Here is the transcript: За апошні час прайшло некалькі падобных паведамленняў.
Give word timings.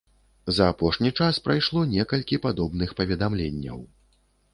За 0.59 0.67
апошні 0.73 1.11
час 1.19 1.39
прайшло 1.47 1.83
некалькі 1.91 2.39
падобных 2.45 2.95
паведамленняў. 3.01 3.79